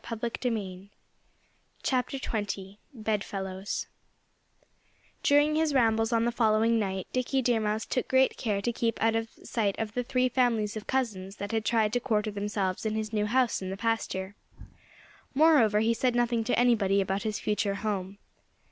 XX 0.03 0.87
BEDFELLOWS 2.95 3.85
During 5.21 5.55
his 5.55 5.75
rambles 5.75 6.11
on 6.11 6.25
the 6.25 6.31
following 6.31 6.79
night 6.79 7.05
Dickie 7.13 7.43
Deer 7.43 7.59
Mouse 7.59 7.85
took 7.85 8.07
great 8.07 8.35
care 8.35 8.63
to 8.63 8.73
keep 8.73 8.99
out 8.99 9.15
of 9.15 9.29
sight 9.43 9.77
of 9.77 9.93
the 9.93 10.01
three 10.03 10.27
families 10.27 10.75
of 10.75 10.87
cousins 10.87 11.35
that 11.35 11.51
had 11.51 11.65
tried 11.65 11.93
to 11.93 11.99
quarter 11.99 12.31
themselves 12.31 12.83
in 12.83 12.95
his 12.95 13.13
new 13.13 13.27
house 13.27 13.61
in 13.61 13.69
the 13.69 13.77
pasture. 13.77 14.33
Moreover 15.35 15.81
he 15.81 15.93
said 15.93 16.15
nothing 16.15 16.43
to 16.45 16.57
anybody 16.57 16.99
about 16.99 17.21
his 17.21 17.37
future 17.39 17.75
home. 17.75 18.17